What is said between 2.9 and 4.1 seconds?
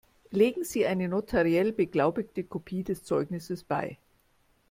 Zeugnisses bei.